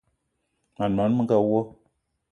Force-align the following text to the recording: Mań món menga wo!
Mań 0.79 0.91
món 1.01 1.11
menga 1.19 1.37
wo! 1.53 1.59